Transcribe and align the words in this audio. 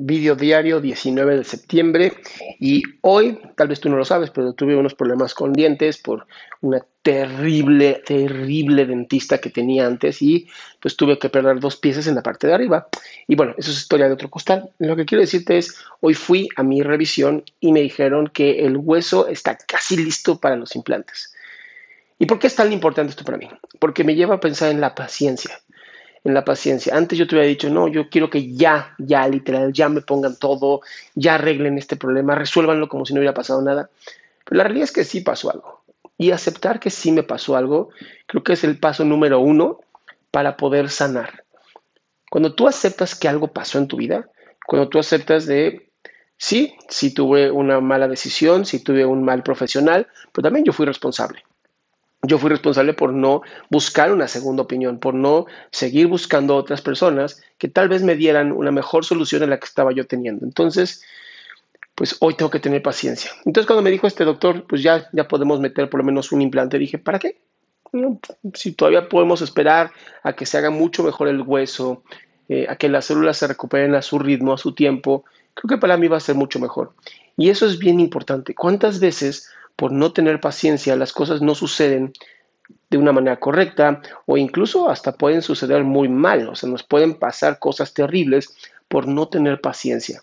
video 0.00 0.36
diario 0.36 0.80
19 0.80 1.38
de 1.38 1.44
septiembre 1.44 2.12
y 2.60 2.82
hoy, 3.00 3.40
tal 3.56 3.66
vez 3.66 3.80
tú 3.80 3.90
no 3.90 3.96
lo 3.96 4.04
sabes, 4.04 4.30
pero 4.30 4.52
tuve 4.52 4.76
unos 4.76 4.94
problemas 4.94 5.34
con 5.34 5.52
dientes 5.52 5.98
por 5.98 6.28
una 6.60 6.86
terrible, 7.02 8.00
terrible 8.06 8.86
dentista 8.86 9.38
que 9.38 9.50
tenía 9.50 9.86
antes 9.86 10.22
y 10.22 10.46
pues 10.80 10.96
tuve 10.96 11.18
que 11.18 11.28
perder 11.28 11.58
dos 11.58 11.76
piezas 11.76 12.06
en 12.06 12.14
la 12.14 12.22
parte 12.22 12.46
de 12.46 12.54
arriba. 12.54 12.86
Y 13.26 13.34
bueno, 13.34 13.54
eso 13.58 13.72
es 13.72 13.78
historia 13.78 14.06
de 14.06 14.12
otro 14.12 14.30
costal. 14.30 14.70
Lo 14.78 14.94
que 14.94 15.04
quiero 15.04 15.20
decirte 15.20 15.58
es, 15.58 15.76
hoy 16.00 16.14
fui 16.14 16.48
a 16.54 16.62
mi 16.62 16.80
revisión 16.82 17.42
y 17.58 17.72
me 17.72 17.80
dijeron 17.80 18.28
que 18.28 18.64
el 18.66 18.76
hueso 18.76 19.26
está 19.26 19.58
casi 19.58 19.96
listo 19.96 20.38
para 20.38 20.54
los 20.54 20.76
implantes. 20.76 21.34
¿Y 22.20 22.26
por 22.26 22.38
qué 22.38 22.46
es 22.46 22.54
tan 22.54 22.72
importante 22.72 23.10
esto 23.10 23.24
para 23.24 23.38
mí? 23.38 23.48
Porque 23.80 24.04
me 24.04 24.14
lleva 24.14 24.36
a 24.36 24.40
pensar 24.40 24.70
en 24.70 24.80
la 24.80 24.94
paciencia 24.94 25.58
en 26.24 26.34
la 26.34 26.44
paciencia. 26.44 26.96
Antes 26.96 27.18
yo 27.18 27.26
te 27.26 27.34
hubiera 27.34 27.48
dicho, 27.48 27.70
no, 27.70 27.88
yo 27.88 28.08
quiero 28.08 28.30
que 28.30 28.54
ya, 28.54 28.94
ya, 28.98 29.26
literal, 29.28 29.72
ya 29.72 29.88
me 29.88 30.00
pongan 30.00 30.36
todo, 30.36 30.82
ya 31.14 31.34
arreglen 31.34 31.78
este 31.78 31.96
problema, 31.96 32.34
resuélvanlo 32.34 32.88
como 32.88 33.06
si 33.06 33.14
no 33.14 33.20
hubiera 33.20 33.34
pasado 33.34 33.62
nada. 33.62 33.90
Pero 34.44 34.58
la 34.58 34.64
realidad 34.64 34.84
es 34.84 34.92
que 34.92 35.04
sí 35.04 35.20
pasó 35.20 35.50
algo. 35.50 35.82
Y 36.16 36.32
aceptar 36.32 36.80
que 36.80 36.90
sí 36.90 37.12
me 37.12 37.22
pasó 37.22 37.56
algo, 37.56 37.90
creo 38.26 38.42
que 38.42 38.54
es 38.54 38.64
el 38.64 38.78
paso 38.78 39.04
número 39.04 39.40
uno 39.40 39.80
para 40.30 40.56
poder 40.56 40.90
sanar. 40.90 41.44
Cuando 42.30 42.54
tú 42.54 42.66
aceptas 42.66 43.14
que 43.14 43.28
algo 43.28 43.48
pasó 43.48 43.78
en 43.78 43.88
tu 43.88 43.96
vida, 43.96 44.28
cuando 44.66 44.88
tú 44.88 44.98
aceptas 44.98 45.46
de, 45.46 45.90
sí, 46.36 46.74
sí 46.88 47.14
tuve 47.14 47.50
una 47.50 47.80
mala 47.80 48.08
decisión, 48.08 48.66
sí 48.66 48.80
tuve 48.80 49.06
un 49.06 49.24
mal 49.24 49.42
profesional, 49.42 50.08
pero 50.32 50.42
también 50.42 50.64
yo 50.64 50.72
fui 50.72 50.84
responsable 50.84 51.42
yo 52.28 52.38
fui 52.38 52.50
responsable 52.50 52.94
por 52.94 53.12
no 53.12 53.42
buscar 53.70 54.12
una 54.12 54.28
segunda 54.28 54.62
opinión, 54.62 54.98
por 54.98 55.14
no 55.14 55.46
seguir 55.70 56.06
buscando 56.06 56.54
otras 56.54 56.82
personas 56.82 57.42
que 57.58 57.68
tal 57.68 57.88
vez 57.88 58.02
me 58.02 58.14
dieran 58.14 58.52
una 58.52 58.70
mejor 58.70 59.04
solución 59.04 59.42
a 59.42 59.46
la 59.46 59.58
que 59.58 59.66
estaba 59.66 59.92
yo 59.92 60.06
teniendo. 60.06 60.44
Entonces, 60.44 61.02
pues 61.94 62.16
hoy 62.20 62.34
tengo 62.34 62.50
que 62.50 62.60
tener 62.60 62.82
paciencia. 62.82 63.32
Entonces, 63.44 63.66
cuando 63.66 63.82
me 63.82 63.90
dijo 63.90 64.06
este 64.06 64.24
doctor, 64.24 64.64
pues 64.68 64.82
ya, 64.82 65.08
ya 65.12 65.26
podemos 65.26 65.58
meter 65.58 65.90
por 65.90 65.98
lo 65.98 66.04
menos 66.04 66.30
un 66.30 66.42
implante, 66.42 66.78
dije, 66.78 66.98
¿para 66.98 67.18
qué? 67.18 67.40
si 68.52 68.72
todavía 68.72 69.08
podemos 69.08 69.40
esperar 69.40 69.90
a 70.22 70.34
que 70.34 70.44
se 70.44 70.58
haga 70.58 70.68
mucho 70.68 71.02
mejor 71.02 71.26
el 71.28 71.40
hueso, 71.40 72.02
eh, 72.48 72.66
a 72.68 72.76
que 72.76 72.88
las 72.88 73.06
células 73.06 73.38
se 73.38 73.46
recuperen 73.46 73.94
a 73.94 74.02
su 74.02 74.18
ritmo, 74.18 74.52
a 74.52 74.58
su 74.58 74.74
tiempo, 74.74 75.24
creo 75.54 75.68
que 75.68 75.80
para 75.80 75.96
mí 75.96 76.06
va 76.06 76.18
a 76.18 76.20
ser 76.20 76.34
mucho 76.34 76.58
mejor. 76.60 76.92
Y 77.36 77.50
eso 77.50 77.66
es 77.66 77.78
bien 77.78 78.00
importante. 78.00 78.54
¿Cuántas 78.54 79.00
veces 79.00 79.50
por 79.78 79.92
no 79.92 80.12
tener 80.12 80.40
paciencia 80.40 80.96
las 80.96 81.12
cosas 81.12 81.40
no 81.40 81.54
suceden 81.54 82.12
de 82.90 82.98
una 82.98 83.12
manera 83.12 83.38
correcta 83.38 84.02
o 84.26 84.36
incluso 84.36 84.90
hasta 84.90 85.12
pueden 85.12 85.40
suceder 85.40 85.84
muy 85.84 86.08
mal, 86.08 86.48
o 86.48 86.56
sea, 86.56 86.68
nos 86.68 86.82
pueden 86.82 87.14
pasar 87.14 87.60
cosas 87.60 87.94
terribles 87.94 88.52
por 88.88 89.06
no 89.06 89.28
tener 89.28 89.60
paciencia. 89.60 90.20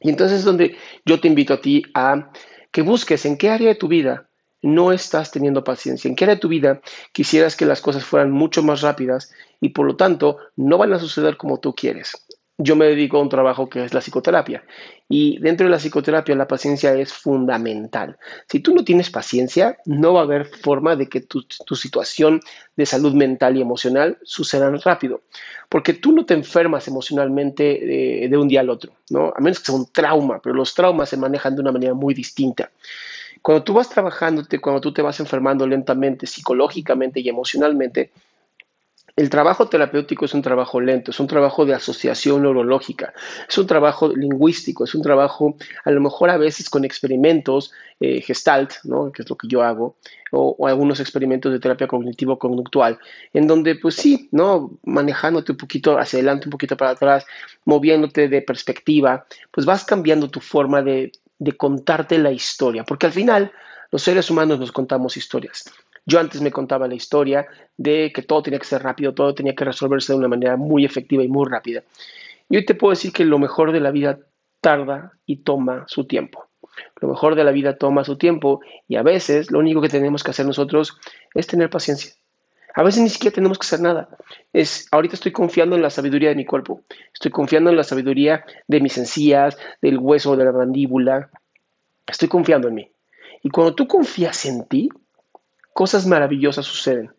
Y 0.00 0.08
entonces 0.08 0.38
es 0.38 0.44
donde 0.46 0.78
yo 1.04 1.20
te 1.20 1.28
invito 1.28 1.52
a 1.52 1.60
ti 1.60 1.82
a 1.92 2.30
que 2.72 2.80
busques 2.80 3.26
en 3.26 3.36
qué 3.36 3.50
área 3.50 3.68
de 3.68 3.74
tu 3.74 3.86
vida 3.86 4.28
no 4.62 4.92
estás 4.92 5.30
teniendo 5.30 5.62
paciencia, 5.62 6.08
en 6.08 6.16
qué 6.16 6.24
área 6.24 6.36
de 6.36 6.40
tu 6.40 6.48
vida 6.48 6.80
quisieras 7.12 7.56
que 7.56 7.66
las 7.66 7.82
cosas 7.82 8.02
fueran 8.02 8.30
mucho 8.30 8.62
más 8.62 8.80
rápidas 8.80 9.30
y 9.60 9.70
por 9.70 9.84
lo 9.84 9.96
tanto 9.96 10.38
no 10.56 10.78
van 10.78 10.94
a 10.94 10.98
suceder 10.98 11.36
como 11.36 11.60
tú 11.60 11.74
quieres 11.74 12.14
yo 12.62 12.76
me 12.76 12.86
dedico 12.86 13.16
a 13.16 13.22
un 13.22 13.28
trabajo 13.30 13.68
que 13.68 13.84
es 13.84 13.94
la 13.94 14.00
psicoterapia. 14.00 14.62
Y 15.08 15.38
dentro 15.38 15.66
de 15.66 15.70
la 15.70 15.78
psicoterapia 15.78 16.36
la 16.36 16.46
paciencia 16.46 16.94
es 16.94 17.12
fundamental. 17.12 18.18
Si 18.48 18.60
tú 18.60 18.74
no 18.74 18.84
tienes 18.84 19.10
paciencia, 19.10 19.78
no 19.86 20.12
va 20.12 20.20
a 20.20 20.24
haber 20.24 20.44
forma 20.44 20.94
de 20.94 21.08
que 21.08 21.22
tu, 21.22 21.44
situación 21.74 22.40
de 22.76 22.84
salud 22.84 23.14
mental 23.14 23.56
y 23.56 23.62
emocional 23.62 24.18
sucedan 24.22 24.78
rápido. 24.82 25.22
Porque 25.70 25.94
tú 25.94 26.12
no 26.12 26.26
te 26.26 26.34
enfermas 26.34 26.86
emocionalmente 26.86 27.62
de, 28.30 28.36
un 28.36 28.48
día 28.48 28.60
al 28.60 28.70
otro, 28.70 28.92
¿no? 29.08 29.32
A 29.34 29.40
menos 29.40 29.60
que 29.60 29.66
sea 29.66 29.74
un 29.74 29.90
trauma, 29.90 30.40
pero 30.42 30.54
los 30.54 30.74
traumas 30.74 31.08
se 31.08 31.16
manejan 31.16 31.54
de 31.54 31.62
una 31.62 31.72
manera 31.72 31.94
muy 31.94 32.12
distinta. 32.12 32.70
Cuando 33.40 33.64
tú 33.64 33.72
vas 33.72 33.88
trabajándote, 33.88 34.60
cuando 34.60 34.82
tú 34.82 34.92
te 34.92 35.00
vas 35.00 35.18
enfermando 35.18 35.66
lentamente, 35.66 36.26
psicológicamente 36.26 37.20
y 37.20 37.28
emocionalmente, 37.28 38.10
el 39.16 39.30
trabajo 39.30 39.68
terapéutico 39.68 40.24
es 40.24 40.34
un 40.34 40.42
trabajo 40.42 40.80
lento, 40.80 41.10
es 41.10 41.20
un 41.20 41.26
trabajo 41.26 41.66
de 41.66 41.74
asociación 41.74 42.42
neurológica, 42.42 43.12
es 43.48 43.58
un 43.58 43.66
trabajo 43.66 44.08
lingüístico, 44.08 44.84
es 44.84 44.94
un 44.94 45.02
trabajo 45.02 45.56
a 45.84 45.90
lo 45.90 46.00
mejor 46.00 46.30
a 46.30 46.36
veces 46.36 46.70
con 46.70 46.84
experimentos 46.84 47.72
eh, 48.00 48.20
gestalt, 48.22 48.74
¿no? 48.84 49.12
que 49.12 49.22
es 49.22 49.30
lo 49.30 49.36
que 49.36 49.48
yo 49.48 49.62
hago, 49.62 49.96
o, 50.32 50.66
algunos 50.66 51.00
experimentos 51.00 51.52
de 51.52 51.60
terapia 51.60 51.86
cognitivo-conductual, 51.86 52.98
en 53.32 53.46
donde 53.46 53.74
pues 53.74 53.96
sí, 53.96 54.28
¿no? 54.32 54.78
manejándote 54.84 55.52
un 55.52 55.58
poquito 55.58 55.98
hacia 55.98 56.18
adelante, 56.18 56.46
un 56.46 56.52
poquito 56.52 56.76
para 56.76 56.92
atrás, 56.92 57.26
moviéndote 57.64 58.28
de 58.28 58.42
perspectiva, 58.42 59.26
pues 59.50 59.66
vas 59.66 59.84
cambiando 59.84 60.30
tu 60.30 60.40
forma 60.40 60.82
de, 60.82 61.12
de 61.38 61.52
contarte 61.56 62.18
la 62.18 62.32
historia, 62.32 62.84
porque 62.84 63.06
al 63.06 63.12
final 63.12 63.52
los 63.90 64.02
seres 64.02 64.30
humanos 64.30 64.58
nos 64.58 64.72
contamos 64.72 65.16
historias. 65.16 65.64
Yo 66.10 66.18
antes 66.18 66.40
me 66.40 66.50
contaba 66.50 66.88
la 66.88 66.96
historia 66.96 67.46
de 67.76 68.10
que 68.12 68.22
todo 68.22 68.42
tenía 68.42 68.58
que 68.58 68.64
ser 68.64 68.82
rápido, 68.82 69.14
todo 69.14 69.32
tenía 69.32 69.54
que 69.54 69.64
resolverse 69.64 70.12
de 70.12 70.18
una 70.18 70.26
manera 70.26 70.56
muy 70.56 70.84
efectiva 70.84 71.22
y 71.22 71.28
muy 71.28 71.48
rápida. 71.48 71.84
Y 72.48 72.56
hoy 72.56 72.64
te 72.64 72.74
puedo 72.74 72.90
decir 72.90 73.12
que 73.12 73.24
lo 73.24 73.38
mejor 73.38 73.70
de 73.70 73.78
la 73.78 73.92
vida 73.92 74.18
tarda 74.60 75.12
y 75.24 75.44
toma 75.44 75.84
su 75.86 76.06
tiempo. 76.08 76.48
Lo 77.00 77.06
mejor 77.06 77.36
de 77.36 77.44
la 77.44 77.52
vida 77.52 77.78
toma 77.78 78.02
su 78.02 78.18
tiempo 78.18 78.60
y 78.88 78.96
a 78.96 79.04
veces 79.04 79.52
lo 79.52 79.60
único 79.60 79.80
que 79.80 79.88
tenemos 79.88 80.24
que 80.24 80.32
hacer 80.32 80.46
nosotros 80.46 80.98
es 81.32 81.46
tener 81.46 81.70
paciencia. 81.70 82.12
A 82.74 82.82
veces 82.82 83.04
ni 83.04 83.08
siquiera 83.08 83.32
tenemos 83.32 83.56
que 83.56 83.66
hacer 83.66 83.80
nada. 83.80 84.08
Es, 84.52 84.88
ahorita 84.90 85.14
estoy 85.14 85.30
confiando 85.30 85.76
en 85.76 85.82
la 85.82 85.90
sabiduría 85.90 86.30
de 86.30 86.34
mi 86.34 86.44
cuerpo. 86.44 86.82
Estoy 87.14 87.30
confiando 87.30 87.70
en 87.70 87.76
la 87.76 87.84
sabiduría 87.84 88.44
de 88.66 88.80
mis 88.80 88.98
encías, 88.98 89.56
del 89.80 89.98
hueso, 89.98 90.34
de 90.34 90.44
la 90.44 90.50
mandíbula. 90.50 91.30
Estoy 92.04 92.28
confiando 92.28 92.66
en 92.66 92.74
mí. 92.74 92.90
Y 93.44 93.50
cuando 93.50 93.76
tú 93.76 93.86
confías 93.86 94.44
en 94.46 94.64
ti, 94.66 94.88
cosas 95.72 96.06
maravillosas 96.06 96.66
suceden. 96.66 97.10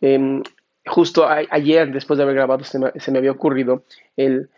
Em, 0.00 0.42
justo 0.86 1.26
ayer, 1.28 1.92
después 1.92 2.16
de 2.16 2.24
haber 2.24 2.34
grabado, 2.34 2.64
se 2.64 2.78
me, 2.78 3.18
había 3.18 3.32
ocurrido 3.32 3.84
el 4.16 4.50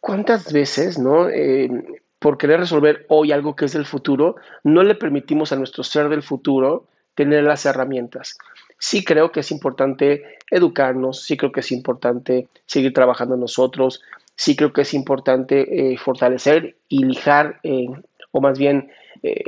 cuántas 0.00 0.52
veces, 0.52 0.98
¿no? 0.98 1.28
Em, 1.28 1.84
por 2.18 2.38
querer 2.38 2.60
resolver 2.60 3.04
hoy 3.08 3.32
algo 3.32 3.56
que 3.56 3.64
es 3.64 3.72
del 3.72 3.84
futuro, 3.84 4.36
no 4.62 4.82
le 4.82 4.94
permitimos 4.94 5.52
a 5.52 5.56
nuestro 5.56 5.82
ser 5.82 6.08
del 6.08 6.22
futuro 6.22 6.86
tener 7.14 7.44
las 7.44 7.66
herramientas. 7.66 8.38
Sí 8.78 9.04
creo 9.04 9.32
que 9.32 9.40
es 9.40 9.50
importante 9.50 10.38
educarnos, 10.50 11.24
sí 11.24 11.36
creo 11.36 11.52
que 11.52 11.60
es 11.60 11.72
importante 11.72 12.48
seguir 12.66 12.92
trabajando 12.92 13.36
nosotros, 13.36 14.02
sí 14.36 14.56
creo 14.56 14.72
que 14.72 14.82
es 14.82 14.94
importante 14.94 15.92
eh, 15.92 15.98
fortalecer 15.98 16.76
y 16.88 17.04
lijar, 17.04 17.60
eh, 17.62 17.86
o 18.30 18.40
más 18.40 18.58
bien 18.58 18.90
eh, 19.22 19.44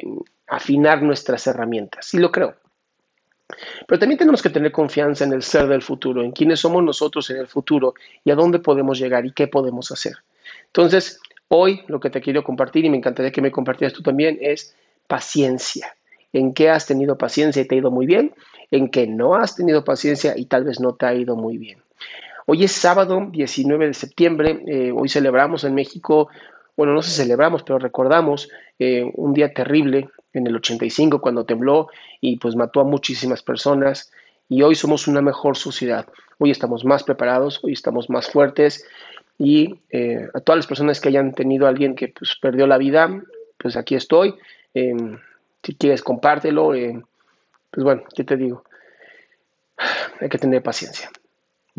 afinar 0.46 1.02
nuestras 1.02 1.46
herramientas. 1.46 2.06
Sí 2.06 2.18
lo 2.18 2.30
creo. 2.30 2.56
Pero 3.86 3.98
también 3.98 4.18
tenemos 4.18 4.42
que 4.42 4.50
tener 4.50 4.72
confianza 4.72 5.24
en 5.24 5.32
el 5.32 5.42
ser 5.42 5.66
del 5.68 5.82
futuro, 5.82 6.22
en 6.22 6.32
quiénes 6.32 6.60
somos 6.60 6.82
nosotros 6.82 7.28
en 7.30 7.36
el 7.38 7.46
futuro 7.46 7.94
y 8.24 8.30
a 8.30 8.34
dónde 8.34 8.58
podemos 8.58 8.98
llegar 8.98 9.26
y 9.26 9.32
qué 9.32 9.46
podemos 9.46 9.90
hacer. 9.90 10.14
Entonces, 10.66 11.20
hoy 11.48 11.82
lo 11.88 12.00
que 12.00 12.10
te 12.10 12.20
quiero 12.20 12.42
compartir 12.42 12.84
y 12.84 12.90
me 12.90 12.96
encantaría 12.96 13.32
que 13.32 13.42
me 13.42 13.50
compartieras 13.50 13.92
tú 13.92 14.02
también 14.02 14.38
es 14.40 14.74
paciencia. 15.06 15.94
En 16.32 16.52
qué 16.52 16.70
has 16.70 16.86
tenido 16.86 17.16
paciencia 17.16 17.62
y 17.62 17.66
te 17.66 17.74
ha 17.74 17.78
ido 17.78 17.90
muy 17.90 18.06
bien, 18.06 18.34
en 18.70 18.88
qué 18.88 19.06
no 19.06 19.34
has 19.34 19.54
tenido 19.54 19.84
paciencia 19.84 20.34
y 20.36 20.46
tal 20.46 20.64
vez 20.64 20.80
no 20.80 20.94
te 20.94 21.06
ha 21.06 21.14
ido 21.14 21.36
muy 21.36 21.58
bien. 21.58 21.78
Hoy 22.46 22.64
es 22.64 22.72
sábado 22.72 23.28
19 23.30 23.86
de 23.86 23.94
septiembre, 23.94 24.62
eh, 24.66 24.92
hoy 24.92 25.08
celebramos 25.08 25.64
en 25.64 25.74
México, 25.74 26.28
bueno, 26.76 26.92
no 26.92 27.02
sé 27.02 27.10
si 27.10 27.22
celebramos, 27.22 27.62
pero 27.62 27.78
recordamos 27.78 28.50
eh, 28.78 29.10
un 29.14 29.32
día 29.32 29.52
terrible 29.54 30.10
en 30.34 30.46
el 30.46 30.56
85 30.56 31.20
cuando 31.20 31.46
tembló 31.46 31.88
y 32.20 32.36
pues 32.36 32.56
mató 32.56 32.80
a 32.80 32.84
muchísimas 32.84 33.42
personas 33.42 34.12
y 34.48 34.62
hoy 34.62 34.74
somos 34.74 35.08
una 35.08 35.22
mejor 35.22 35.56
sociedad. 35.56 36.06
Hoy 36.38 36.50
estamos 36.50 36.84
más 36.84 37.04
preparados, 37.04 37.60
hoy 37.62 37.72
estamos 37.72 38.10
más 38.10 38.28
fuertes 38.28 38.86
y 39.38 39.80
eh, 39.90 40.28
a 40.34 40.40
todas 40.40 40.58
las 40.58 40.66
personas 40.66 41.00
que 41.00 41.08
hayan 41.08 41.32
tenido 41.32 41.66
a 41.66 41.70
alguien 41.70 41.94
que 41.94 42.08
pues, 42.08 42.36
perdió 42.40 42.66
la 42.66 42.78
vida, 42.78 43.22
pues 43.56 43.76
aquí 43.76 43.94
estoy. 43.94 44.34
Em, 44.74 45.18
si 45.62 45.74
quieres, 45.74 46.02
compártelo. 46.02 46.74
Em, 46.74 47.02
pues 47.70 47.84
bueno, 47.84 48.02
¿qué 48.14 48.24
te 48.24 48.36
digo? 48.36 48.64
Hay 50.20 50.28
que 50.28 50.38
tener 50.38 50.62
paciencia. 50.62 51.10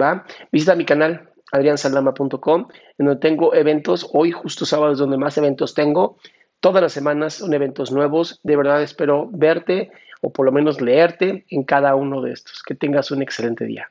¿Va? 0.02 0.25
Visita 0.52 0.75
mi 0.75 0.86
canal 0.86 1.30
adriansaldama.com 1.52 2.68
en 2.98 3.06
donde 3.06 3.22
tengo 3.22 3.54
eventos. 3.54 4.10
Hoy, 4.12 4.31
justo 4.31 4.66
sábado, 4.66 4.92
es 4.92 4.98
donde 4.98 5.18
más 5.18 5.38
eventos 5.38 5.74
tengo. 5.74 6.18
Todas 6.66 6.82
las 6.82 6.94
semanas 6.94 7.36
son 7.36 7.54
eventos 7.54 7.92
nuevos. 7.92 8.40
De 8.42 8.58
verdad 8.58 8.82
espero 8.82 9.30
verte 9.32 9.92
o 10.22 10.34
por 10.34 10.48
lo 10.48 10.52
menos 10.52 10.82
leerte 10.82 11.46
en 11.52 11.62
cada 11.62 11.94
uno 11.94 12.24
de 12.24 12.32
estos. 12.32 12.64
Que 12.64 12.74
tengas 12.74 13.12
un 13.12 13.22
excelente 13.22 13.66
día. 13.66 13.88